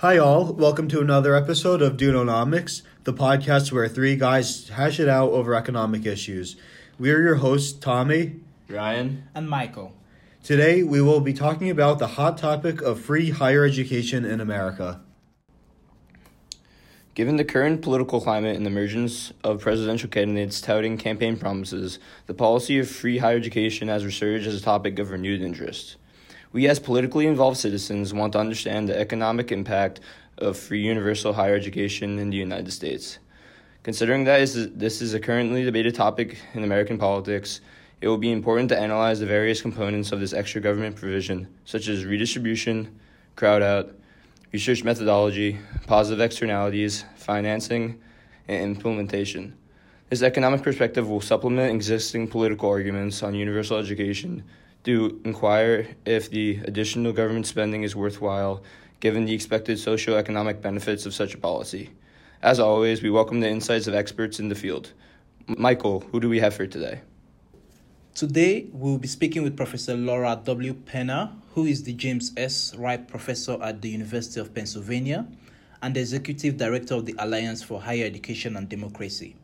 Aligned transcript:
Hi, 0.00 0.16
all. 0.16 0.52
Welcome 0.52 0.86
to 0.90 1.00
another 1.00 1.34
episode 1.34 1.82
of 1.82 1.96
Dudonomics, 1.96 2.82
the 3.02 3.12
podcast 3.12 3.72
where 3.72 3.88
three 3.88 4.14
guys 4.14 4.68
hash 4.68 5.00
it 5.00 5.08
out 5.08 5.30
over 5.30 5.56
economic 5.56 6.06
issues. 6.06 6.54
We 7.00 7.10
are 7.10 7.20
your 7.20 7.34
hosts, 7.34 7.72
Tommy. 7.72 8.36
Ryan. 8.68 9.24
and 9.34 9.50
Michael. 9.50 9.94
Today, 10.44 10.84
we 10.84 11.02
will 11.02 11.18
be 11.18 11.32
talking 11.32 11.68
about 11.68 11.98
the 11.98 12.06
hot 12.06 12.38
topic 12.38 12.80
of 12.80 13.00
free 13.00 13.30
higher 13.30 13.64
education 13.64 14.24
in 14.24 14.40
America. 14.40 15.00
Given 17.16 17.34
the 17.34 17.44
current 17.44 17.82
political 17.82 18.20
climate 18.20 18.54
and 18.54 18.64
the 18.64 18.70
emergence 18.70 19.32
of 19.42 19.62
presidential 19.62 20.08
candidates 20.08 20.60
touting 20.60 20.96
campaign 20.96 21.36
promises, 21.36 21.98
the 22.26 22.34
policy 22.34 22.78
of 22.78 22.88
free 22.88 23.18
higher 23.18 23.36
education 23.36 23.88
has 23.88 24.04
resurged 24.04 24.46
as 24.46 24.54
a 24.54 24.62
topic 24.62 25.00
of 25.00 25.10
renewed 25.10 25.42
interest. 25.42 25.96
We, 26.52 26.66
as 26.66 26.78
politically 26.78 27.26
involved 27.26 27.58
citizens, 27.58 28.14
want 28.14 28.32
to 28.32 28.38
understand 28.38 28.88
the 28.88 28.98
economic 28.98 29.52
impact 29.52 30.00
of 30.38 30.56
free 30.56 30.80
universal 30.80 31.34
higher 31.34 31.54
education 31.54 32.18
in 32.18 32.30
the 32.30 32.36
United 32.36 32.72
States. 32.72 33.18
Considering 33.82 34.24
that 34.24 34.40
is, 34.40 34.72
this 34.72 35.02
is 35.02 35.14
a 35.14 35.20
currently 35.20 35.64
debated 35.64 35.94
topic 35.94 36.38
in 36.54 36.64
American 36.64 36.96
politics, 36.96 37.60
it 38.00 38.08
will 38.08 38.18
be 38.18 38.32
important 38.32 38.68
to 38.70 38.78
analyze 38.78 39.20
the 39.20 39.26
various 39.26 39.60
components 39.60 40.10
of 40.12 40.20
this 40.20 40.32
extra 40.32 40.60
government 40.60 40.96
provision, 40.96 41.48
such 41.64 41.88
as 41.88 42.04
redistribution, 42.04 42.98
crowd 43.36 43.62
out, 43.62 43.90
research 44.52 44.84
methodology, 44.84 45.58
positive 45.86 46.20
externalities, 46.20 47.04
financing, 47.16 48.00
and 48.46 48.76
implementation. 48.76 49.56
This 50.08 50.22
economic 50.22 50.62
perspective 50.62 51.08
will 51.08 51.20
supplement 51.20 51.74
existing 51.74 52.28
political 52.28 52.70
arguments 52.70 53.22
on 53.22 53.34
universal 53.34 53.76
education 53.76 54.42
to 54.84 55.20
inquire 55.24 55.88
if 56.04 56.30
the 56.30 56.60
additional 56.64 57.12
government 57.12 57.46
spending 57.46 57.82
is 57.82 57.94
worthwhile 57.96 58.62
given 59.00 59.24
the 59.24 59.34
expected 59.34 59.78
socioeconomic 59.78 60.60
benefits 60.60 61.06
of 61.06 61.14
such 61.14 61.34
a 61.34 61.38
policy. 61.38 61.90
As 62.42 62.60
always, 62.60 63.02
we 63.02 63.10
welcome 63.10 63.40
the 63.40 63.48
insights 63.48 63.86
of 63.86 63.94
experts 63.94 64.40
in 64.40 64.48
the 64.48 64.54
field. 64.54 64.92
Michael, 65.46 66.00
who 66.12 66.20
do 66.20 66.28
we 66.28 66.40
have 66.40 66.54
for 66.54 66.66
today? 66.66 67.00
Today, 68.14 68.66
we'll 68.72 68.98
be 68.98 69.08
speaking 69.08 69.42
with 69.44 69.56
Professor 69.56 69.96
Laura 69.96 70.40
W. 70.44 70.74
Perna, 70.74 71.32
who 71.54 71.66
is 71.66 71.84
the 71.84 71.92
James 71.92 72.32
S. 72.36 72.74
Wright 72.76 73.06
Professor 73.06 73.56
at 73.62 73.80
the 73.80 73.88
University 73.88 74.40
of 74.40 74.52
Pennsylvania 74.52 75.26
and 75.82 75.94
the 75.94 76.00
Executive 76.00 76.56
Director 76.56 76.94
of 76.94 77.06
the 77.06 77.14
Alliance 77.18 77.62
for 77.62 77.80
Higher 77.80 78.04
Education 78.04 78.56
and 78.56 78.68
Democracy. 78.68 79.36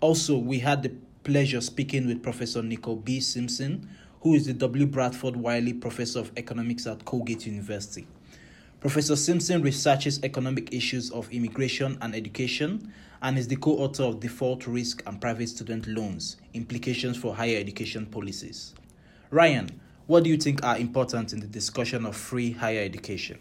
Also, 0.00 0.36
we 0.36 0.58
had 0.58 0.82
the 0.82 0.92
pleasure 1.24 1.60
speaking 1.60 2.06
with 2.06 2.22
Professor 2.22 2.62
Nicole 2.62 2.96
B. 2.96 3.20
Simpson, 3.20 3.88
who 4.20 4.34
is 4.34 4.44
the 4.44 4.52
W. 4.52 4.86
Bradford 4.86 5.34
Wiley 5.34 5.72
Professor 5.72 6.18
of 6.18 6.30
Economics 6.36 6.86
at 6.86 7.04
Colgate 7.06 7.46
University. 7.46 8.06
Professor 8.78 9.16
Simpson 9.16 9.62
researches 9.62 10.20
economic 10.22 10.74
issues 10.74 11.10
of 11.10 11.30
immigration 11.32 11.96
and 12.02 12.14
education 12.14 12.92
and 13.22 13.38
is 13.38 13.48
the 13.48 13.56
co 13.56 13.72
author 13.78 14.02
of 14.02 14.20
Default 14.20 14.66
Risk 14.66 15.02
and 15.06 15.20
Private 15.20 15.48
Student 15.48 15.86
Loans 15.86 16.36
Implications 16.52 17.16
for 17.16 17.34
Higher 17.34 17.58
Education 17.58 18.04
Policies. 18.04 18.74
Ryan, 19.30 19.80
what 20.06 20.24
do 20.24 20.30
you 20.30 20.36
think 20.36 20.62
are 20.64 20.76
important 20.76 21.32
in 21.32 21.40
the 21.40 21.46
discussion 21.46 22.04
of 22.04 22.14
free 22.14 22.52
higher 22.52 22.82
education? 22.82 23.38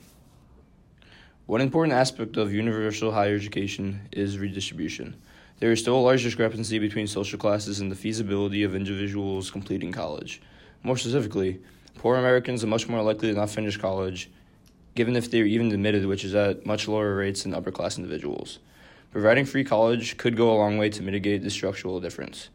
One 1.46 1.60
important 1.62 1.94
aspect 1.94 2.38
of 2.38 2.54
universal 2.54 3.12
higher 3.12 3.36
education 3.36 4.08
is 4.14 4.38
redistribution. 4.38 5.18
There 5.60 5.74
is 5.74 5.82
still 5.82 5.96
a 5.96 6.00
large 6.00 6.24
discrepancy 6.24 6.80
between 6.80 7.08
social 7.08 7.38
classes 7.38 7.82
and 7.82 7.92
the 7.92 7.96
feasibility 7.96 8.64
of 8.64 8.76
individuals 8.76 9.52
completing 9.52 9.92
college. 9.92 10.42
More 10.84 10.98
specifically, 10.98 11.60
poor 11.96 12.16
Americans 12.16 12.64
are 12.64 12.68
much 12.68 12.88
more 12.88 13.02
likely 13.02 13.32
to 13.32 13.38
not 13.38 13.50
finish 13.50 13.78
college, 13.78 14.30
given 14.96 15.16
if 15.16 15.30
they're 15.30 15.46
even 15.46 15.72
admitted, 15.72 16.06
which 16.06 16.24
is 16.24 16.34
at 16.36 16.66
much 16.66 16.88
lower 16.88 17.16
rates 17.16 17.44
than 17.44 17.54
upper 17.54 17.72
class 17.72 17.98
individuals. 17.98 18.60
Providing 19.12 19.46
free 19.46 19.64
college 19.64 20.18
could 20.18 20.38
go 20.38 20.52
a 20.52 20.58
long 20.58 20.78
way 20.78 20.90
to 20.90 21.02
mitigate 21.02 21.44
this 21.44 21.54
structural 21.54 22.00
difference. 22.00 22.50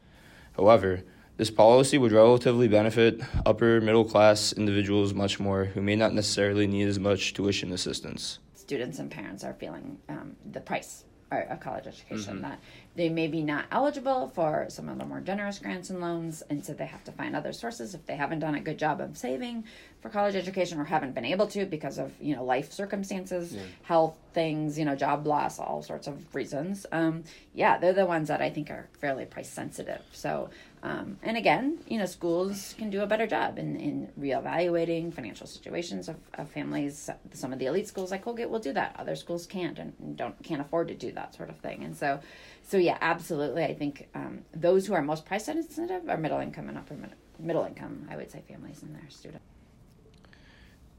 However, 0.57 1.03
this 1.37 1.51
policy 1.51 1.99
would 1.99 2.13
relatively 2.13 2.69
benefit 2.69 3.21
upper 3.45 3.81
middle 3.81 4.05
class 4.05 4.53
individuals 4.53 5.13
much 5.13 5.41
more 5.41 5.65
who 5.65 5.83
may 5.83 5.97
not 5.97 6.15
necessarily 6.15 6.67
need 6.67 6.87
as 6.87 6.99
much 6.99 7.35
tuition 7.35 7.73
assistance. 7.73 8.39
students 8.55 8.99
and 9.01 9.11
parents 9.11 9.43
are 9.45 9.55
feeling 9.55 9.99
um, 10.09 10.37
the 10.53 10.61
price 10.61 11.05
of 11.33 11.59
college 11.59 11.87
education 11.87 12.41
that 12.41 12.61
they 12.97 13.09
may 13.09 13.27
be 13.27 13.43
not 13.43 13.67
eligible 13.71 14.29
for 14.29 14.67
some 14.69 14.89
of 14.89 14.99
the 14.99 15.05
more 15.05 15.21
generous 15.21 15.59
grants 15.59 15.91
and 15.91 16.01
loans 16.01 16.43
and 16.51 16.65
so 16.65 16.73
they 16.73 16.87
have 16.87 17.05
to 17.05 17.13
find 17.13 17.35
other 17.35 17.53
sources 17.53 17.95
if 17.95 18.05
they 18.07 18.17
haven't 18.17 18.41
done 18.41 18.55
a 18.55 18.61
good 18.61 18.79
job 18.79 19.01
of 19.01 19.17
saving 19.17 19.65
for 20.01 20.09
college 20.09 20.37
education 20.37 20.79
or 20.79 20.85
haven't 20.85 21.15
been 21.15 21.25
able 21.25 21.47
to 21.47 21.67
because 21.67 21.99
of 21.99 22.13
you 22.21 22.35
know 22.35 22.45
life 22.45 22.73
circumstances 22.73 23.57
health 23.83 24.17
things 24.35 24.79
you 24.79 24.85
know 24.85 24.95
job 24.97 25.27
loss 25.27 25.59
all 25.59 25.83
sorts 25.83 26.07
of 26.07 26.35
reasons 26.35 26.87
um, 26.93 27.25
yeah 27.55 27.79
they're 27.79 27.93
the 27.93 28.07
ones 28.07 28.29
that 28.29 28.43
i 28.43 28.51
think 28.51 28.71
are 28.71 28.89
fairly 29.01 29.25
price 29.25 29.49
sensitive 29.49 30.03
so 30.13 30.51
um, 30.85 31.17
and 31.23 31.39
again, 31.39 31.79
you 31.89 31.97
know, 31.97 32.05
schools 32.05 32.75
can 32.77 32.91
do 32.91 33.01
a 33.01 33.07
better 33.07 33.27
job 33.27 33.59
in, 33.59 33.75
in 33.77 34.13
reevaluating 34.21 35.15
financial 35.15 35.47
situations 35.47 36.11
of, 36.11 36.17
of 36.35 36.51
families. 36.51 37.09
Some 37.33 37.55
of 37.55 37.59
the 37.59 37.65
elite 37.65 37.89
schools 37.89 38.11
like 38.11 38.23
Colgate 38.23 38.51
will 38.51 38.59
do 38.59 38.75
that. 38.75 38.95
Other 38.99 39.17
schools 39.17 39.47
can't 39.47 39.79
and 39.79 40.15
don't 40.15 40.41
can't 40.43 40.61
afford 40.61 40.89
to 40.89 40.95
do 40.95 41.11
that 41.13 41.35
sort 41.35 41.49
of 41.49 41.57
thing. 41.57 41.85
And 41.85 41.97
so, 41.97 42.21
so 42.63 42.77
yeah, 42.77 42.99
absolutely. 43.01 43.65
I 43.65 43.73
think 43.73 44.09
um, 44.15 44.43
those 44.55 44.87
who 44.87 44.93
are 44.93 45.01
most 45.01 45.25
price 45.25 45.47
sensitive 45.47 46.07
are 46.07 46.19
middle 46.19 46.41
income 46.41 46.69
and 46.69 46.77
upper 46.77 46.97
middle 47.39 47.65
income. 47.65 48.07
I 48.11 48.17
would 48.17 48.31
say 48.31 48.43
families 48.47 48.83
and 48.83 48.95
their 48.95 49.09
students. 49.09 49.47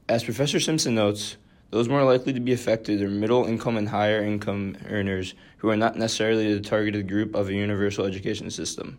As 0.08 0.24
Professor 0.24 0.58
Simpson 0.58 0.96
notes, 0.96 1.36
those 1.76 1.90
more 1.90 2.04
likely 2.04 2.32
to 2.32 2.40
be 2.40 2.54
affected 2.54 3.02
are 3.02 3.08
middle 3.10 3.44
income 3.44 3.76
and 3.76 3.86
higher 3.86 4.22
income 4.22 4.78
earners 4.88 5.34
who 5.58 5.68
are 5.68 5.76
not 5.76 5.94
necessarily 5.94 6.54
the 6.54 6.60
targeted 6.60 7.06
group 7.06 7.34
of 7.34 7.50
a 7.50 7.52
universal 7.52 8.06
education 8.06 8.50
system. 8.50 8.98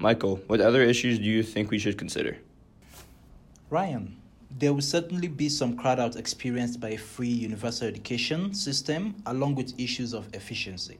Michael, 0.00 0.40
what 0.48 0.60
other 0.60 0.82
issues 0.82 1.18
do 1.18 1.24
you 1.24 1.44
think 1.44 1.70
we 1.70 1.78
should 1.78 1.96
consider? 1.96 2.36
Ryan, 3.70 4.16
there 4.50 4.74
will 4.74 4.82
certainly 4.82 5.28
be 5.28 5.48
some 5.48 5.76
crowd 5.76 6.00
out 6.00 6.16
experienced 6.16 6.80
by 6.80 6.88
a 6.88 6.98
free 6.98 7.28
universal 7.28 7.86
education 7.86 8.52
system, 8.52 9.14
along 9.26 9.54
with 9.54 9.78
issues 9.78 10.12
of 10.12 10.28
efficiency. 10.34 10.98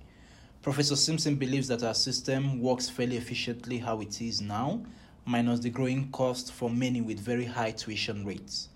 Professor 0.63 0.95
Simpson 0.95 1.35
believes 1.35 1.67
that 1.67 1.83
our 1.83 1.95
system 1.95 2.61
works 2.61 2.89
fairly 2.89 3.17
efficiently 3.17 3.79
how 3.79 4.01
it 4.01 4.23
is 4.23 4.41
now, 4.41 4.83
minus 5.25 5.59
the 5.59 5.71
growing 5.71 6.13
cost 6.13 6.53
for 6.53 6.71
many 6.71 7.01
with 7.01 7.19
very 7.19 7.45
high 7.45 7.73
tuition 7.73 8.25
rates. 8.25 8.69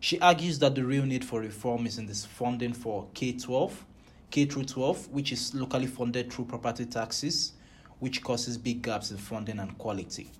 She 0.00 0.20
argues 0.20 0.60
that 0.60 0.74
the 0.76 0.84
real 0.84 1.04
need 1.04 1.24
for 1.24 1.40
reform 1.40 1.86
is 1.86 1.98
in 1.98 2.06
this 2.06 2.24
funding 2.24 2.72
for 2.72 3.08
K 3.14 3.32
12, 3.32 3.84
K 4.30 4.44
through 4.44 4.64
12, 4.64 5.08
which 5.08 5.32
is 5.32 5.54
locally 5.54 5.88
funded 5.88 6.32
through 6.32 6.44
property 6.44 6.86
taxes, 6.86 7.54
which 7.98 8.22
causes 8.22 8.56
big 8.56 8.82
gaps 8.82 9.10
in 9.10 9.16
funding 9.16 9.58
and 9.58 9.76
quality. 9.76 10.30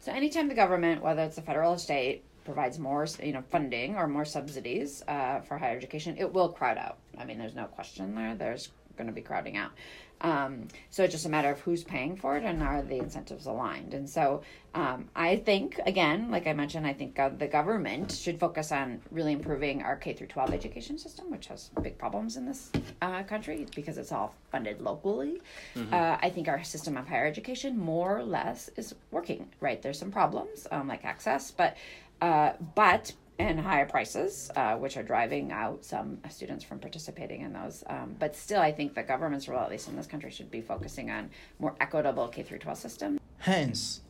So 0.00 0.10
anytime 0.10 0.48
the 0.48 0.54
government, 0.54 1.02
whether 1.02 1.22
it's 1.22 1.36
the 1.36 1.42
federal 1.42 1.74
or 1.74 1.78
state, 1.78 2.24
provides 2.44 2.78
more, 2.78 3.06
you 3.22 3.32
know, 3.32 3.44
funding 3.50 3.94
or 3.94 4.08
more 4.08 4.24
subsidies 4.24 5.02
uh, 5.06 5.40
for 5.40 5.58
higher 5.58 5.76
education, 5.76 6.16
it 6.18 6.32
will 6.32 6.48
crowd 6.48 6.78
out. 6.78 6.98
I 7.18 7.24
mean, 7.24 7.38
there's 7.38 7.54
no 7.54 7.66
question 7.66 8.14
there. 8.14 8.34
There's 8.34 8.70
going 8.96 9.06
to 9.06 9.12
be 9.12 9.22
crowding 9.22 9.56
out. 9.56 9.72
Um, 10.22 10.68
so 10.90 11.02
it's 11.02 11.12
just 11.12 11.26
a 11.26 11.28
matter 11.28 11.50
of 11.50 11.60
who's 11.60 11.82
paying 11.82 12.16
for 12.16 12.36
it 12.36 12.44
and 12.44 12.62
are 12.62 12.80
the 12.80 12.98
incentives 12.98 13.46
aligned. 13.46 13.92
And 13.92 14.08
so 14.08 14.42
um, 14.72 15.08
I 15.16 15.36
think, 15.36 15.80
again, 15.84 16.30
like 16.30 16.46
I 16.46 16.52
mentioned, 16.52 16.86
I 16.86 16.92
think 16.92 17.18
uh, 17.18 17.30
the 17.30 17.48
government 17.48 18.12
should 18.12 18.38
focus 18.38 18.70
on 18.70 19.00
really 19.10 19.32
improving 19.32 19.82
our 19.82 19.96
K 19.96 20.12
through 20.12 20.28
12 20.28 20.52
education 20.54 20.96
system, 20.96 21.30
which 21.30 21.48
has 21.48 21.70
big 21.82 21.98
problems 21.98 22.36
in 22.36 22.46
this 22.46 22.70
uh, 23.02 23.24
country 23.24 23.66
because 23.74 23.98
it's 23.98 24.12
all 24.12 24.34
funded 24.52 24.80
locally. 24.80 25.42
Uh, 25.92 26.16
I 26.22 26.30
think 26.30 26.46
our 26.46 26.62
system 26.62 26.96
of 26.96 27.08
higher 27.08 27.26
education, 27.26 27.76
more 27.76 28.18
or 28.18 28.24
less, 28.24 28.70
is 28.76 28.94
working. 29.10 29.48
Right? 29.60 29.82
There's 29.82 29.98
some 29.98 30.12
problems 30.12 30.68
um, 30.70 30.86
like 30.86 31.04
access, 31.04 31.50
but 31.50 31.76
uh, 32.20 32.52
but 32.76 33.12
and 33.48 33.60
higher 33.60 33.86
prices, 33.86 34.50
uh, 34.56 34.76
which 34.76 34.96
are 34.96 35.02
driving 35.02 35.52
out 35.52 35.84
some 35.84 36.18
students 36.30 36.64
from 36.64 36.78
participating 36.78 37.42
in 37.42 37.52
those. 37.52 37.82
Um, 37.88 38.14
but 38.18 38.34
still, 38.36 38.60
I 38.60 38.72
think 38.72 38.94
the 38.94 39.02
government's 39.02 39.48
role, 39.48 39.60
at 39.60 39.70
least 39.70 39.88
in 39.88 39.96
this 39.96 40.06
country, 40.06 40.30
should 40.30 40.50
be 40.50 40.60
focusing 40.60 41.10
on 41.10 41.30
more 41.58 41.74
equitable 41.80 42.28
K 42.28 42.42
through 42.42 42.58
12 42.58 42.78
system. 42.78 43.20
Hence, 43.38 44.00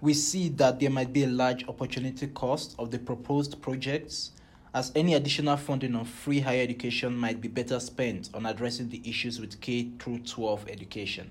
we 0.00 0.12
see 0.14 0.48
that 0.50 0.78
there 0.78 0.90
might 0.90 1.12
be 1.12 1.24
a 1.24 1.28
large 1.28 1.66
opportunity 1.68 2.26
cost 2.26 2.74
of 2.78 2.90
the 2.90 2.98
proposed 2.98 3.60
projects, 3.62 4.32
as 4.74 4.92
any 4.94 5.14
additional 5.14 5.56
funding 5.56 5.94
on 5.94 6.04
free 6.04 6.40
higher 6.40 6.62
education 6.62 7.16
might 7.16 7.40
be 7.40 7.48
better 7.48 7.80
spent 7.80 8.28
on 8.34 8.44
addressing 8.44 8.90
the 8.90 9.00
issues 9.08 9.40
with 9.40 9.58
K 9.60 9.90
through 9.98 10.18
12 10.18 10.68
education. 10.68 11.30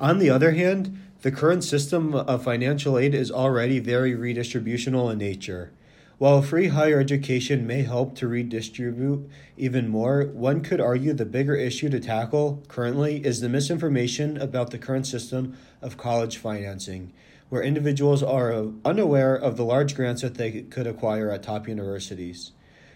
On 0.00 0.18
the 0.18 0.28
other 0.28 0.50
hand, 0.50 0.98
the 1.22 1.30
current 1.32 1.64
system 1.64 2.14
of 2.14 2.44
financial 2.44 2.98
aid 2.98 3.14
is 3.14 3.30
already 3.30 3.78
very 3.78 4.12
redistributional 4.12 5.10
in 5.10 5.18
nature. 5.18 5.72
While 6.18 6.40
free 6.40 6.68
higher 6.68 6.98
education 6.98 7.66
may 7.66 7.82
help 7.82 8.14
to 8.16 8.28
redistribute 8.28 9.28
even 9.56 9.88
more, 9.88 10.24
one 10.24 10.62
could 10.62 10.80
argue 10.80 11.12
the 11.12 11.26
bigger 11.26 11.54
issue 11.54 11.90
to 11.90 12.00
tackle 12.00 12.62
currently 12.68 13.24
is 13.24 13.40
the 13.40 13.50
misinformation 13.50 14.38
about 14.38 14.70
the 14.70 14.78
current 14.78 15.06
system 15.06 15.56
of 15.82 15.98
college 15.98 16.38
financing, 16.38 17.12
where 17.50 17.62
individuals 17.62 18.22
are 18.22 18.72
unaware 18.84 19.34
of 19.34 19.56
the 19.56 19.64
large 19.64 19.94
grants 19.94 20.22
that 20.22 20.36
they 20.36 20.62
could 20.62 20.86
acquire 20.86 21.30
at 21.30 21.42
top 21.42 21.68
universities. 21.68 22.52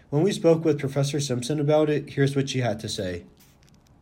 When 0.09 0.23
we 0.23 0.31
spoke 0.31 0.65
with 0.65 0.79
Professor 0.79 1.19
Simpson 1.19 1.59
about 1.59 1.89
it, 1.89 2.09
here's 2.09 2.35
what 2.35 2.49
she 2.49 2.59
had 2.59 2.79
to 2.79 2.89
say 2.89 3.23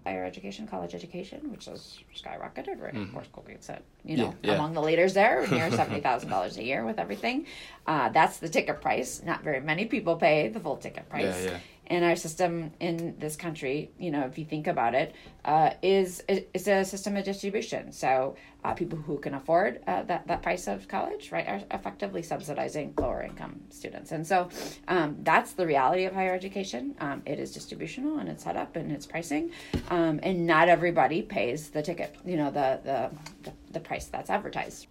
higher 0.05 0.23
education, 0.23 0.65
college 0.67 0.95
education, 0.95 1.51
which 1.51 1.65
has 1.65 1.99
skyrocketed, 2.15 2.79
right? 2.81 2.93
Mm. 2.93 3.03
Of 3.07 3.13
course, 3.13 3.27
Colgate's 3.33 3.69
at, 3.69 3.83
you 4.05 4.17
know, 4.17 4.33
Yeah, 4.41 4.51
yeah. 4.51 4.55
among 4.55 4.73
the 4.73 4.81
leaders 4.81 5.13
there, 5.13 5.45
near 5.51 5.69
$70,000 5.69 6.57
a 6.57 6.63
year 6.63 6.85
with 6.85 6.99
everything. 6.99 7.45
Uh, 7.85 8.09
that's 8.09 8.37
the 8.37 8.47
ticket 8.49 8.81
price. 8.81 9.21
Not 9.25 9.43
very 9.43 9.59
many 9.59 9.85
people 9.85 10.15
pay 10.15 10.47
the 10.47 10.59
full 10.59 10.77
ticket 10.77 11.09
price. 11.09 11.45
Yeah, 11.45 11.59
And 11.89 12.05
our 12.05 12.15
system 12.15 12.71
in 12.79 13.15
this 13.17 13.35
country, 13.35 13.91
you 13.97 14.11
know, 14.11 14.25
if 14.25 14.37
you 14.37 14.45
think 14.45 14.67
about 14.67 14.93
it, 14.93 15.15
uh, 15.45 15.71
is 15.81 16.23
is 16.27 16.67
a 16.67 16.85
system 16.85 17.17
of 17.17 17.23
distribution. 17.25 17.91
So 17.91 18.35
uh, 18.63 18.73
people 18.73 18.99
who 18.99 19.17
can 19.17 19.33
afford 19.33 19.81
uh, 19.87 20.03
that 20.03 20.27
that 20.27 20.43
price 20.43 20.67
of 20.67 20.87
college, 20.87 21.31
right, 21.31 21.47
are 21.47 21.61
effectively 21.71 22.21
subsidizing 22.21 22.93
lower 22.97 23.23
income 23.23 23.61
students. 23.69 24.11
And 24.11 24.25
so 24.25 24.49
um, 24.87 25.17
that's 25.23 25.53
the 25.53 25.65
reality 25.65 26.05
of 26.05 26.13
higher 26.13 26.35
education. 26.35 26.95
Um, 26.99 27.23
it 27.25 27.39
is 27.39 27.51
distributional 27.51 28.19
and 28.19 28.29
it's 28.29 28.43
set 28.43 28.55
up 28.55 28.75
and 28.75 28.91
it's 28.91 29.07
pricing, 29.07 29.51
um, 29.89 30.19
and 30.21 30.45
not 30.45 30.69
everybody 30.69 31.21
pays 31.21 31.69
the 31.69 31.81
ticket. 31.81 32.15
You 32.25 32.37
know, 32.37 32.51
the 32.51 32.79
the 32.83 33.09
the, 33.43 33.53
the 33.71 33.79
price 33.79 34.05
that's 34.05 34.29
advertised. 34.29 34.87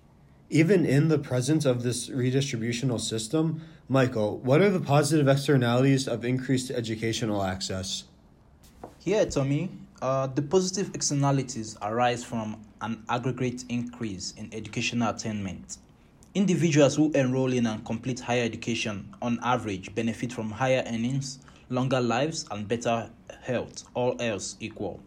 Even 0.50 0.86
in 0.86 1.08
the 1.08 1.18
presence 1.18 1.66
of 1.66 1.82
this 1.82 2.08
redistributional 2.08 2.98
system, 2.98 3.60
Michael, 3.86 4.38
what 4.38 4.62
are 4.62 4.70
the 4.70 4.80
positive 4.80 5.28
externalities 5.28 6.08
of 6.08 6.24
increased 6.24 6.70
educational 6.70 7.42
access? 7.42 8.04
Here, 8.98 9.26
Tommy, 9.26 9.70
uh, 10.00 10.26
the 10.28 10.40
positive 10.40 10.94
externalities 10.94 11.76
arise 11.82 12.24
from 12.24 12.64
an 12.80 13.02
aggregate 13.10 13.64
increase 13.68 14.32
in 14.38 14.48
educational 14.54 15.10
attainment. 15.10 15.76
Individuals 16.34 16.96
who 16.96 17.12
enroll 17.12 17.52
in 17.52 17.66
and 17.66 17.84
complete 17.84 18.20
higher 18.20 18.44
education, 18.44 19.14
on 19.20 19.38
average, 19.42 19.94
benefit 19.94 20.32
from 20.32 20.50
higher 20.50 20.82
earnings, 20.86 21.40
longer 21.68 22.00
lives, 22.00 22.46
and 22.50 22.66
better 22.66 23.10
health, 23.42 23.84
all 23.92 24.16
else 24.18 24.56
equal. 24.60 24.98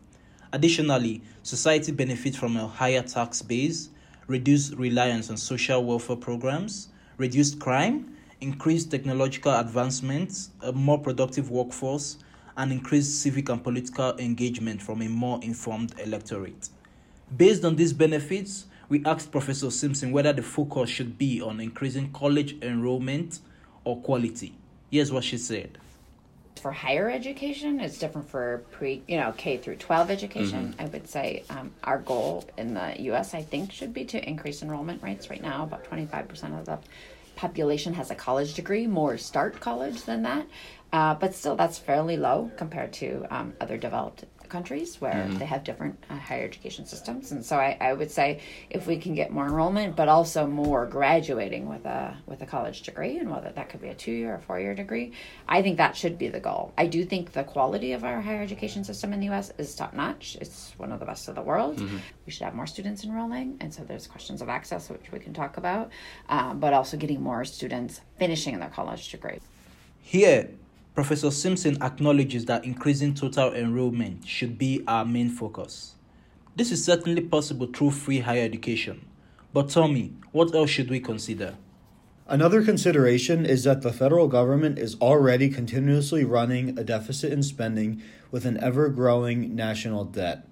Additionally, 0.53 1.23
society 1.41 1.91
benefits 1.91 2.37
from 2.37 2.57
a 2.57 2.67
higher 2.67 3.01
tax 3.01 3.41
base, 3.41 3.89
reduced 4.31 4.73
reliance 4.75 5.29
on 5.29 5.37
social 5.37 5.83
welfare 5.83 6.15
programs, 6.15 6.87
reduced 7.17 7.59
crime, 7.59 8.15
increased 8.39 8.89
technological 8.89 9.53
advancements, 9.53 10.49
a 10.61 10.71
more 10.71 10.97
productive 10.97 11.51
workforce, 11.51 12.17
and 12.57 12.71
increased 12.71 13.21
civic 13.21 13.49
and 13.49 13.63
political 13.63 14.17
engagement 14.17 14.81
from 14.81 15.01
a 15.01 15.07
more 15.07 15.39
informed 15.43 15.93
electorate. 15.99 16.69
Based 17.35 17.63
on 17.63 17.75
these 17.75 17.93
benefits, 17.93 18.65
we 18.89 19.03
asked 19.05 19.31
Professor 19.31 19.69
Simpson 19.69 20.11
whether 20.11 20.33
the 20.33 20.41
focus 20.41 20.89
should 20.89 21.17
be 21.17 21.41
on 21.41 21.59
increasing 21.59 22.11
college 22.11 22.55
enrollment 22.61 23.39
or 23.83 24.01
quality. 24.01 24.53
Here's 24.89 25.11
what 25.11 25.23
she 25.23 25.37
said. 25.37 25.77
For 26.59 26.71
higher 26.71 27.09
education 27.09 27.79
it's 27.79 27.97
different 27.97 28.29
for 28.29 28.63
pre 28.71 29.01
you 29.07 29.17
know 29.17 29.33
k 29.37 29.57
through 29.57 29.75
12 29.77 30.11
education. 30.11 30.75
I 30.79 30.85
would 30.85 31.07
say 31.07 31.43
um, 31.49 31.71
our 31.83 31.99
goal 31.99 32.45
in 32.57 32.73
the 32.73 32.99
us 33.11 33.33
i 33.33 33.41
think 33.41 33.71
should 33.71 33.93
be 33.93 34.05
to 34.05 34.29
increase 34.29 34.61
enrollment 34.61 35.01
rates. 35.01 35.29
Right 35.29 35.41
now 35.41 35.63
about 35.63 35.83
25% 35.85 36.59
of 36.59 36.65
the 36.65 36.79
population 37.35 37.93
has 37.93 38.11
a 38.11 38.15
college 38.15 38.53
degree 38.53 38.85
more 38.87 39.17
start 39.17 39.59
college 39.59 40.03
than 40.03 40.23
that. 40.23 40.45
Uh, 40.93 41.15
but 41.15 41.33
still 41.33 41.55
that's 41.55 41.77
fairly 41.79 42.17
low 42.17 42.51
compared 42.57 42.91
to 42.91 43.25
um, 43.29 43.53
other 43.61 43.77
developed 43.77 44.25
countries 44.51 44.99
where 45.01 45.27
they 45.39 45.45
have 45.45 45.63
different 45.63 45.97
uh, 46.09 46.15
higher 46.17 46.43
education 46.43 46.85
systems. 46.85 47.31
And 47.31 47.43
so 47.43 47.57
I, 47.57 47.77
I 47.79 47.93
would 47.93 48.11
say 48.11 48.41
if 48.69 48.85
we 48.85 48.97
can 48.97 49.15
get 49.15 49.31
more 49.31 49.45
enrollment 49.45 49.95
but 49.95 50.07
also 50.09 50.45
more 50.45 50.85
graduating 50.85 51.67
with 51.67 51.85
a 51.85 52.17
with 52.27 52.41
a 52.41 52.45
college 52.45 52.81
degree 52.83 53.17
and 53.17 53.31
whether 53.31 53.51
that 53.51 53.69
could 53.69 53.81
be 53.81 53.87
a 53.87 53.95
two-year 53.95 54.35
or 54.35 54.39
four-year 54.39 54.75
degree 54.75 55.13
i 55.47 55.61
think 55.61 55.77
that 55.77 55.95
should 55.95 56.17
be 56.17 56.27
the 56.27 56.39
goal. 56.39 56.73
I 56.77 56.87
do 56.87 57.03
think 57.05 57.31
the 57.31 57.43
quality 57.43 57.93
of 57.93 58.03
our 58.03 58.19
higher 58.21 58.41
education 58.41 58.83
system 58.83 59.13
in 59.13 59.19
the 59.19 59.29
us 59.29 59.51
is 59.57 59.75
top 59.75 59.93
notch 59.93 60.37
it's 60.41 60.73
one 60.77 60.91
of 60.91 60.99
the 60.99 61.05
best 61.05 61.27
of 61.29 61.35
the 61.35 61.41
world. 61.41 61.79
We 62.25 62.31
should 62.31 62.43
have 62.43 62.55
more 62.55 62.67
students 62.67 63.03
enrolling 63.03 63.57
and 63.61 63.73
so 63.73 63.83
there's 63.83 64.07
questions 64.07 64.41
of 64.41 64.49
access 64.49 64.89
which 64.89 65.11
we 65.11 65.19
can 65.19 65.33
talk 65.33 65.57
about 65.57 65.91
um, 66.29 66.59
but 66.59 66.73
also 66.73 66.97
getting 66.97 67.21
more 67.21 67.43
students 67.45 68.01
finishing 68.17 68.59
their 68.59 68.69
college 68.69 69.09
degree. 69.09 69.39
Here, 70.01 70.49
Professor 70.93 71.31
Simpson 71.31 71.81
acknowledges 71.81 72.45
that 72.45 72.65
increasing 72.65 73.13
total 73.13 73.53
enrollment 73.53 74.27
should 74.27 74.57
be 74.57 74.83
our 74.87 75.05
main 75.05 75.29
focus. 75.29 75.95
This 76.57 76.69
is 76.69 76.83
certainly 76.83 77.21
possible 77.21 77.67
through 77.67 77.91
free 77.91 78.19
higher 78.19 78.43
education. 78.43 79.05
But 79.53 79.69
tell 79.69 79.87
me, 79.87 80.11
what 80.33 80.53
else 80.53 80.69
should 80.69 80.89
we 80.89 80.99
consider? 80.99 81.55
Another 82.27 82.61
consideration 82.61 83.45
is 83.45 83.63
that 83.63 83.83
the 83.83 83.93
federal 83.93 84.27
government 84.27 84.77
is 84.77 84.95
already 84.95 85.49
continuously 85.49 86.25
running 86.25 86.77
a 86.77 86.83
deficit 86.83 87.31
in 87.31 87.41
spending 87.41 88.03
with 88.29 88.45
an 88.45 88.57
ever 88.61 88.89
growing 88.89 89.55
national 89.55 90.03
debt. 90.03 90.45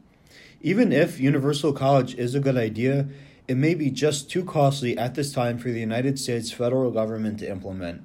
Even 0.62 0.94
if 0.94 1.20
universal 1.20 1.74
college 1.74 2.16
is 2.16 2.34
a 2.34 2.40
good 2.40 2.58
idea, 2.58 3.10
it 3.50 3.58
may 3.58 3.74
be 3.76 3.92
just 3.92 4.32
too 4.32 4.46
costly 4.46 4.98
at 4.98 5.16
this 5.16 5.34
time 5.34 5.58
for 5.58 5.70
the 5.70 5.80
United 5.82 6.18
States 6.18 6.50
federal 6.50 6.92
government 6.92 7.40
to 7.40 7.50
implement. 7.50 8.04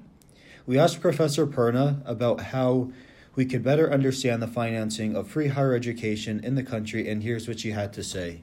We 0.66 0.78
asked 0.78 1.02
Professor 1.02 1.46
Perna 1.46 2.00
about 2.06 2.40
how 2.40 2.90
we 3.34 3.44
could 3.44 3.62
better 3.62 3.92
understand 3.92 4.40
the 4.40 4.46
financing 4.46 5.14
of 5.14 5.28
free 5.28 5.48
higher 5.48 5.74
education 5.74 6.42
in 6.42 6.54
the 6.54 6.62
country, 6.62 7.10
and 7.10 7.22
here's 7.22 7.46
what 7.46 7.60
she 7.60 7.72
had 7.72 7.92
to 7.92 8.02
say. 8.02 8.40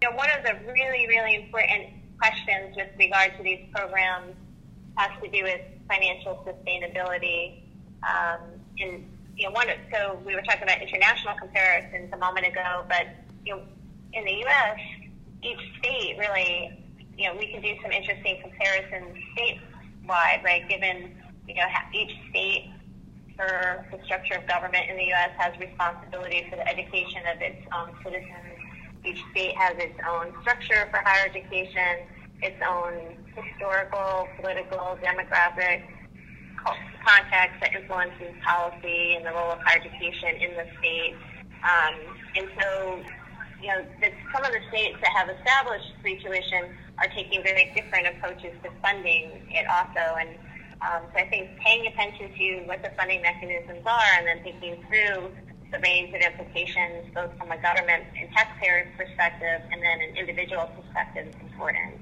You 0.00 0.08
know, 0.08 0.16
one 0.16 0.30
of 0.30 0.44
the 0.44 0.54
really, 0.72 1.06
really 1.08 1.34
important 1.34 1.88
questions 2.18 2.74
with 2.74 2.88
regard 2.98 3.36
to 3.36 3.42
these 3.42 3.66
programs 3.74 4.34
has 4.96 5.10
to 5.22 5.28
do 5.30 5.42
with 5.42 5.60
financial 5.90 6.42
sustainability. 6.46 7.60
Um, 8.02 8.40
and 8.80 9.04
you 9.36 9.44
know, 9.44 9.50
one. 9.50 9.66
So 9.92 10.18
we 10.24 10.34
were 10.34 10.42
talking 10.42 10.62
about 10.62 10.80
international 10.80 11.34
comparisons 11.38 12.10
a 12.14 12.16
moment 12.16 12.46
ago, 12.46 12.84
but 12.88 13.08
you 13.44 13.56
know, 13.56 13.62
in 14.14 14.24
the 14.24 14.32
U.S., 14.32 14.78
each 15.42 15.60
state 15.80 16.16
really, 16.18 16.82
you 17.18 17.28
know, 17.28 17.36
we 17.36 17.48
can 17.52 17.60
do 17.60 17.74
some 17.82 17.92
interesting 17.92 18.40
comparisons 18.40 19.18
statewide, 19.36 20.42
right? 20.42 20.66
Given 20.66 21.12
you 21.48 21.54
know, 21.54 21.66
each 21.94 22.12
state 22.30 22.70
for 23.36 23.86
the 23.90 23.98
structure 24.04 24.34
of 24.34 24.46
government 24.46 24.84
in 24.90 24.96
the 24.96 25.08
U.S. 25.16 25.30
has 25.38 25.58
responsibility 25.58 26.44
for 26.50 26.56
the 26.56 26.68
education 26.68 27.22
of 27.34 27.40
its 27.40 27.62
own 27.72 27.94
citizens. 28.04 28.58
Each 29.04 29.22
state 29.30 29.56
has 29.56 29.74
its 29.78 29.96
own 30.04 30.34
structure 30.42 30.86
for 30.90 31.00
higher 31.04 31.24
education, 31.30 32.04
its 32.42 32.58
own 32.66 33.16
historical, 33.32 34.28
political, 34.36 34.98
demographic 35.00 35.82
context 37.06 37.56
that 37.62 37.72
influences 37.74 38.34
policy 38.44 39.16
and 39.16 39.24
the 39.24 39.32
role 39.32 39.52
of 39.54 39.58
higher 39.64 39.80
education 39.80 40.34
in 40.42 40.52
the 40.58 40.66
state. 40.82 41.14
Um, 41.64 41.94
and 42.36 42.46
so, 42.60 43.00
you 43.62 43.68
know, 43.68 43.80
some 44.34 44.44
of 44.44 44.52
the 44.52 44.60
states 44.68 44.98
that 45.00 45.12
have 45.14 45.30
established 45.30 45.94
free 46.02 46.18
tuition 46.20 46.74
are 46.98 47.08
taking 47.14 47.42
very 47.42 47.70
different 47.74 48.06
approaches 48.08 48.52
to 48.62 48.68
funding 48.82 49.46
it 49.54 49.64
also. 49.70 50.18
And 50.18 50.36
um, 50.82 51.02
so 51.12 51.18
I 51.18 51.28
think 51.28 51.58
paying 51.58 51.86
attention 51.86 52.32
to 52.36 52.66
what 52.66 52.82
the 52.82 52.90
funding 52.96 53.22
mechanisms 53.22 53.82
are 53.84 54.10
and 54.18 54.26
then 54.26 54.42
thinking 54.42 54.84
through 54.88 55.30
the 55.72 55.78
range 55.80 56.14
of 56.14 56.20
implications, 56.20 57.12
both 57.14 57.36
from 57.36 57.50
a 57.50 57.60
government 57.60 58.04
and 58.18 58.30
taxpayer 58.32 58.90
perspective 58.96 59.60
and 59.70 59.82
then 59.82 60.00
an 60.00 60.16
individual 60.16 60.70
perspective 60.76 61.28
is 61.28 61.34
important. 61.50 61.94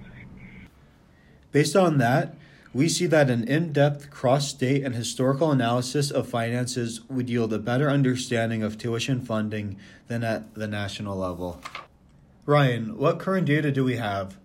Based 1.52 1.75
on 1.75 1.99
that, 1.99 2.37
we 2.75 2.88
see 2.88 3.06
that 3.06 3.30
an 3.30 3.49
in 3.49 3.73
depth 3.73 4.11
cross 4.11 4.49
state 4.49 4.85
and 4.85 4.95
historical 4.95 5.50
analysis 5.50 6.11
of 6.11 6.28
finances 6.28 7.00
would 7.09 7.30
yield 7.30 7.52
a 7.54 7.59
better 7.59 7.88
understanding 7.88 8.62
of 8.62 8.76
tuition 8.76 9.23
funding 9.23 9.78
than 10.09 10.23
at 10.23 10.54
the 10.54 10.68
national 10.68 11.16
level. 11.16 11.61
Ryan, 12.45 12.99
what 12.99 13.18
current 13.18 13.47
data 13.47 13.73
do 13.73 13.83
we 13.83 13.97
have? 13.97 14.37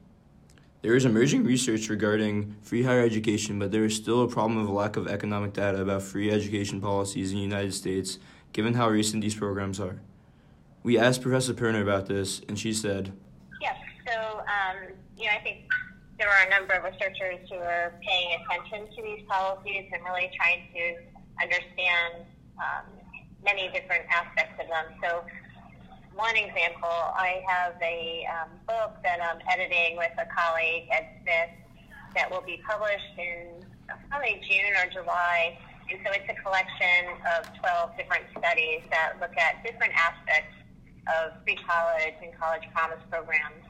There 0.82 0.96
is 0.96 1.06
emerging 1.06 1.44
research 1.44 1.90
regarding 1.90 2.56
free 2.64 2.82
higher 2.82 3.02
education, 3.02 3.60
but 3.60 3.72
there 3.72 3.86
is 3.86 3.96
still 3.96 4.24
a 4.24 4.28
problem 4.28 4.60
of 4.60 4.68
a 4.68 4.72
lack 4.72 4.98
of 4.98 5.08
economic 5.08 5.54
data 5.54 5.80
about 5.80 6.02
free 6.02 6.32
education 6.32 6.82
policies 6.82 7.32
in 7.32 7.38
the 7.38 7.44
United 7.44 7.76
States, 7.76 8.18
given 8.52 8.74
how 8.74 8.90
recent 8.90 9.22
these 9.22 9.36
programs 9.36 9.80
are. 9.80 10.02
We 10.82 10.98
asked 10.98 11.22
Professor 11.22 11.54
Perna 11.54 11.84
about 11.84 12.08
this, 12.08 12.42
and 12.50 12.58
she 12.58 12.74
said, 12.74 13.14
Yes. 13.62 13.78
So, 14.08 14.40
um, 14.40 14.94
you 15.16 15.26
know, 15.26 15.34
I 15.34 15.44
think 15.44 15.70
there 16.18 16.28
are 16.28 16.48
a 16.48 16.50
number 16.50 16.74
of 16.74 16.84
researchers 16.84 17.48
who 17.48 17.58
are 17.58 17.94
paying 18.02 18.42
attention 18.42 18.88
to 18.96 19.04
these 19.04 19.24
policies 19.30 19.86
and 19.94 20.04
really 20.04 20.32
trying 20.36 20.66
to 20.74 21.44
understand 21.44 22.26
um, 22.58 22.90
many 23.46 23.70
different 23.70 24.06
aspects 24.10 24.60
of 24.60 24.68
them. 24.68 24.86
So, 25.04 25.26
one 26.22 26.38
example, 26.38 26.94
I 27.18 27.42
have 27.50 27.74
a 27.82 28.30
um, 28.30 28.54
book 28.70 29.02
that 29.02 29.18
I'm 29.18 29.42
editing 29.50 29.98
with 29.98 30.14
a 30.22 30.30
colleague, 30.30 30.86
Ed 30.94 31.10
Smith, 31.26 31.50
that 32.14 32.30
will 32.30 32.46
be 32.46 32.62
published 32.62 33.18
in 33.18 33.66
uh, 33.90 33.98
probably 34.06 34.38
June 34.46 34.70
or 34.78 34.86
July. 34.94 35.58
And 35.90 35.98
so 36.06 36.14
it's 36.14 36.30
a 36.30 36.38
collection 36.46 37.18
of 37.26 37.50
12 37.58 37.98
different 37.98 38.30
studies 38.38 38.86
that 38.94 39.18
look 39.18 39.34
at 39.34 39.66
different 39.66 39.98
aspects 39.98 40.54
of 41.10 41.42
free 41.42 41.58
college 41.66 42.14
and 42.22 42.30
college 42.38 42.70
promise 42.70 43.02
programs. 43.10 43.66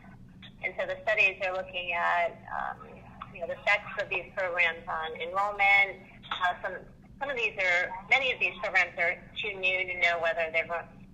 And 0.59 0.75
so 0.75 0.83
the 0.85 0.99
studies 1.07 1.39
are 1.47 1.55
looking 1.55 1.95
at, 1.95 2.35
um, 2.51 2.83
you 3.31 3.39
know, 3.39 3.47
the 3.47 3.55
effects 3.63 3.95
of 3.95 4.11
these 4.11 4.27
programs 4.35 4.83
on 4.91 5.15
enrollment, 5.23 6.03
how 6.27 6.51
some 6.59 6.83
some 7.21 7.29
of 7.29 7.37
these 7.37 7.53
are, 7.61 7.93
many 8.09 8.33
of 8.33 8.39
these 8.41 8.57
programs 8.65 8.97
are 8.97 9.13
too 9.37 9.53
new 9.61 9.85
to 9.85 9.93
know 10.01 10.17
whether 10.25 10.49
they're, 10.49 10.65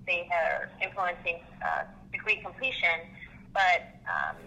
they 0.07 0.27
are 0.31 0.71
influencing 0.81 1.43
uh, 1.61 1.83
degree 2.11 2.39
completion, 2.41 3.11
but 3.53 3.99
um, 4.07 4.39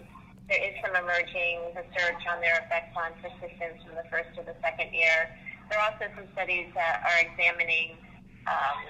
there 0.49 0.59
is 0.59 0.73
some 0.83 0.91
emerging 0.97 1.71
research 1.77 2.21
on 2.27 2.41
their 2.41 2.65
effects 2.65 2.97
on 2.97 3.13
persistence 3.21 3.79
from 3.85 3.95
the 3.95 4.03
first 4.09 4.33
to 4.35 4.41
the 4.43 4.57
second 4.59 4.91
year. 4.91 5.29
There 5.69 5.79
are 5.79 5.93
also 5.93 6.09
some 6.17 6.27
studies 6.33 6.67
that 6.75 7.05
are 7.05 7.17
examining 7.23 7.95
um, 8.49 8.81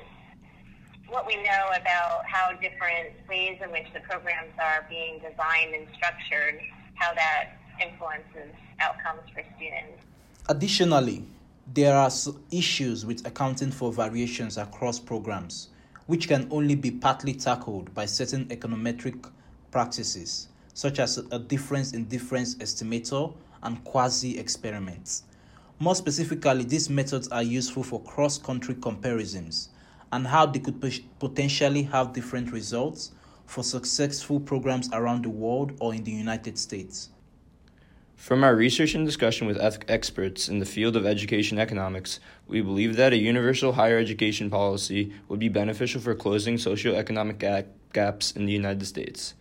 what 1.12 1.28
we 1.28 1.36
know 1.44 1.76
about 1.76 2.26
how 2.26 2.52
different 2.54 3.14
ways 3.30 3.60
in 3.62 3.70
which 3.70 3.86
the 3.94 4.00
programs 4.00 4.56
are 4.58 4.88
being 4.90 5.20
designed 5.20 5.76
and 5.76 5.86
structured, 5.94 6.58
how 6.96 7.14
that 7.14 7.60
influences 7.84 8.56
outcomes 8.80 9.28
for 9.34 9.44
students. 9.58 10.02
Additionally, 10.48 11.24
there 11.74 11.96
are 11.96 12.10
issues 12.52 13.06
with 13.06 13.26
accounting 13.28 13.72
for 13.72 13.92
variations 13.92 14.58
across 14.58 15.00
programs, 15.00 15.70
which 16.12 16.28
can 16.28 16.46
only 16.52 16.76
be 16.76 16.92
partly 16.92 17.34
tackled 17.34 17.94
by 17.94 18.06
certain 18.06 18.44
econometric 18.48 19.32
practices, 19.72 20.50
such 20.74 21.00
as 21.00 21.18
a 21.32 21.40
difference 21.40 21.94
in 21.94 22.04
difference 22.04 22.56
estimator 22.56 23.34
and 23.64 23.82
quasi 23.86 24.38
experiments. 24.38 25.24
More 25.80 25.96
specifically, 25.96 26.66
these 26.66 26.90
methods 26.90 27.30
are 27.30 27.42
useful 27.42 27.84
for 27.84 28.02
cross 28.02 28.38
country 28.38 28.76
comparisons 28.76 29.70
and 30.12 30.28
how 30.28 30.48
they 30.48 30.60
could 30.60 30.84
potentially 31.18 31.84
have 31.84 32.12
different 32.12 32.52
results 32.52 33.12
for 33.46 33.64
successful 33.64 34.42
programs 34.42 34.90
around 34.92 35.24
the 35.24 35.30
world 35.30 35.72
or 35.80 35.94
in 35.94 36.04
the 36.04 36.12
United 36.12 36.58
States. 36.58 37.08
From 38.22 38.44
our 38.44 38.56
research 38.56 38.94
and 38.94 39.04
discussion 39.04 39.48
with 39.48 39.60
experts 39.88 40.48
in 40.48 40.60
the 40.60 40.66
field 40.66 40.96
of 40.96 41.08
education 41.08 41.58
economics, 41.58 42.20
we 42.48 42.62
believe 42.62 42.96
that 42.96 43.14
a 43.14 43.18
universal 43.18 43.74
higher 43.74 43.98
education 43.98 44.48
policy 44.48 45.12
would 45.28 45.40
be 45.40 45.50
beneficial 45.50 46.00
for 46.00 46.14
closing 46.14 46.58
socioeconomic 46.58 47.40
ga- 47.40 47.64
gaps 47.94 48.32
in 48.32 48.46
the 48.46 48.54
United 48.54 48.86
States. 48.86 49.34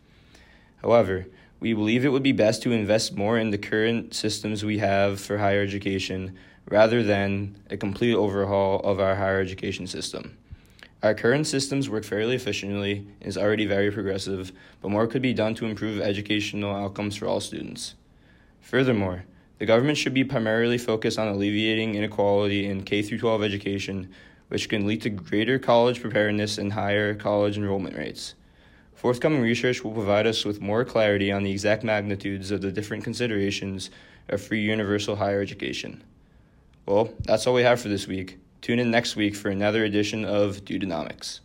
However, 0.81 1.27
we 1.61 1.75
believe 1.75 2.07
it 2.07 2.09
would 2.09 2.23
be 2.23 2.33
best 2.33 2.63
to 2.63 2.73
invest 2.73 3.15
more 3.15 3.37
in 3.37 3.51
the 3.51 3.59
current 3.59 4.15
systems 4.15 4.65
we 4.65 4.79
have 4.79 5.21
for 5.21 5.37
higher 5.37 5.63
education 5.63 6.35
rather 6.67 7.03
than 7.03 7.59
a 7.69 7.77
complete 7.77 8.15
overhaul 8.15 8.81
of 8.81 8.99
our 8.99 9.17
higher 9.17 9.43
education 9.43 9.87
system. 9.87 10.39
Our 11.03 11.13
current 11.13 11.47
systems 11.47 11.91
work 11.91 12.05
fairly 12.05 12.35
efficiently 12.35 13.07
and 13.21 13.29
is 13.29 13.37
already 13.37 13.67
very 13.67 13.91
progressive, 13.91 14.53
but 14.81 14.91
more 14.91 15.07
could 15.07 15.21
be 15.21 15.35
done 15.35 15.55
to 15.57 15.67
improve 15.67 16.01
educational 16.01 16.75
outcomes 16.75 17.17
for 17.17 17.27
all 17.27 17.41
students. 17.41 17.95
Furthermore, 18.61 19.25
the 19.59 19.67
government 19.67 19.99
should 19.99 20.15
be 20.15 20.25
primarily 20.25 20.79
focused 20.79 21.19
on 21.19 21.29
alleviating 21.29 21.95
inequality 21.95 22.67
in 22.67 22.83
K 22.83 23.03
12 23.03 23.43
education, 23.43 24.11
which 24.49 24.69
can 24.69 24.87
lead 24.87 25.03
to 25.03 25.11
greater 25.11 25.59
college 25.59 26.01
preparedness 26.01 26.59
and 26.59 26.73
higher 26.73 27.15
college 27.15 27.59
enrollment 27.59 27.97
rates. 27.97 28.35
Forthcoming 28.95 29.41
research 29.41 29.83
will 29.83 29.93
provide 29.93 30.27
us 30.27 30.45
with 30.45 30.61
more 30.61 30.85
clarity 30.85 31.33
on 31.33 31.43
the 31.43 31.51
exact 31.51 31.85
magnitudes 31.85 32.51
of 32.51 32.61
the 32.61 32.71
different 32.73 33.05
considerations 33.05 33.91
of 34.29 34.43
free 34.43 34.61
universal 34.61 35.17
higher 35.17 35.41
education. 35.41 36.03
Well, 36.87 37.13
that's 37.25 37.47
all 37.47 37.55
we 37.55 37.63
have 37.63 37.81
for 37.81 37.89
this 37.89 38.07
week. 38.07 38.39
Tune 38.61 38.79
in 38.79 38.91
next 38.91 39.17
week 39.17 39.35
for 39.35 39.49
another 39.49 39.85
edition 39.85 40.25
of 40.25 40.65
Dudenomics. 40.65 41.41